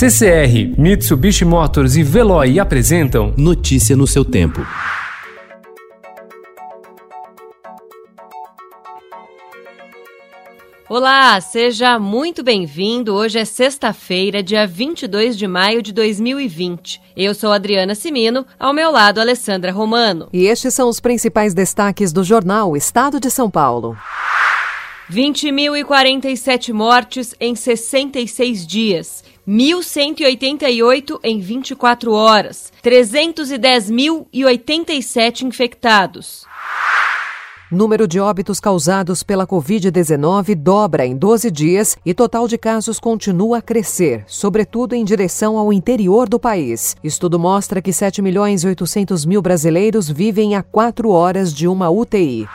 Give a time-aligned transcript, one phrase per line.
[0.00, 4.66] CCR, Mitsubishi Motors e Veloy apresentam Notícia no seu tempo.
[10.88, 13.14] Olá, seja muito bem-vindo.
[13.14, 16.98] Hoje é sexta-feira, dia 22 de maio de 2020.
[17.14, 20.30] Eu sou Adriana Simino, ao meu lado Alessandra Romano.
[20.32, 23.94] E estes são os principais destaques do jornal Estado de São Paulo.
[25.10, 29.24] 20.047 mortes em 66 dias.
[29.50, 36.44] 1.188 em 24 horas, 310.087 infectados.
[37.68, 43.58] Número de óbitos causados pela Covid-19 dobra em 12 dias e total de casos continua
[43.58, 46.94] a crescer, sobretudo em direção ao interior do país.
[47.02, 51.90] Estudo mostra que 7 milhões e 800 mil brasileiros vivem a 4 horas de uma
[51.90, 52.46] UTI.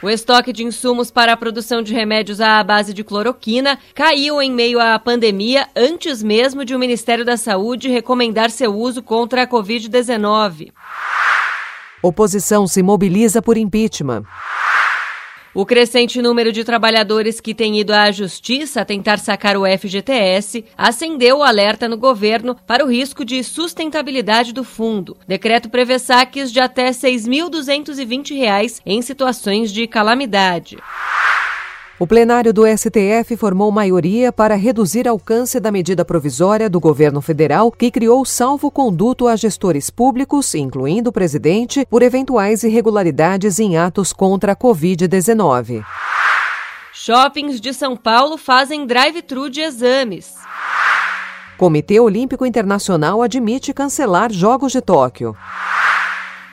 [0.00, 4.52] O estoque de insumos para a produção de remédios à base de cloroquina caiu em
[4.52, 9.46] meio à pandemia antes mesmo de o Ministério da Saúde recomendar seu uso contra a
[9.46, 10.70] Covid-19.
[12.00, 14.22] Oposição se mobiliza por impeachment.
[15.54, 21.38] O crescente número de trabalhadores que têm ido à justiça tentar sacar o FGTS acendeu
[21.38, 25.16] o alerta no governo para o risco de sustentabilidade do fundo.
[25.26, 30.76] Decreto prevê saques de até R$ 6.220 em situações de calamidade.
[32.00, 37.72] O plenário do STF formou maioria para reduzir alcance da medida provisória do governo federal
[37.72, 44.52] que criou salvo-conduto a gestores públicos, incluindo o presidente, por eventuais irregularidades em atos contra
[44.52, 45.84] a Covid-19.
[46.92, 50.34] Shoppings de São Paulo fazem drive-thru de exames.
[51.56, 55.36] Comitê Olímpico Internacional admite cancelar Jogos de Tóquio.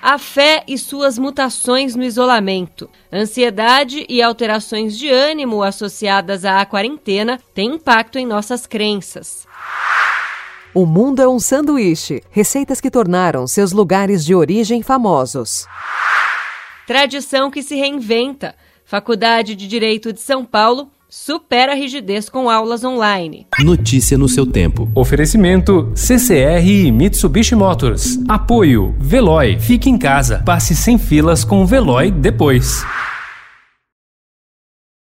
[0.08, 2.88] A fé e suas mutações no isolamento.
[3.11, 9.48] Ansiedade e alterações de ânimo associadas à quarentena têm impacto em nossas crenças.
[10.76, 12.22] O mundo é um sanduíche.
[12.30, 15.66] Receitas que tornaram seus lugares de origem famosos.
[16.86, 18.54] Tradição que se reinventa.
[18.86, 23.48] Faculdade de Direito de São Paulo supera a rigidez com aulas online.
[23.59, 24.92] Notícia no seu tempo.
[24.93, 28.20] Oferecimento CCR e Mitsubishi Motors.
[28.27, 29.58] Apoio Veloy.
[29.58, 30.43] Fique em casa.
[30.45, 32.83] Passe sem filas com o Veloy depois.